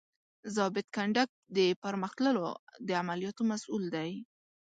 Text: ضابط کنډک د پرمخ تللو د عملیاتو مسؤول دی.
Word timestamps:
ضابط 0.55 0.85
کنډک 0.95 1.29
د 1.57 1.59
پرمخ 1.81 2.11
تللو 2.17 2.49
د 2.87 2.89
عملیاتو 3.01 3.41
مسؤول 3.51 3.83
دی. 3.95 4.11